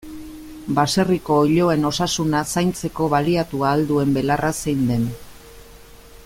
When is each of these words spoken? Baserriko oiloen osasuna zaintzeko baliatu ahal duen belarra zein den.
Baserriko 0.77 1.35
oiloen 1.41 1.85
osasuna 1.89 2.41
zaintzeko 2.55 3.09
baliatu 3.15 3.61
ahal 3.67 3.87
duen 3.93 4.17
belarra 4.19 4.53
zein 4.63 4.83
den. 4.93 5.07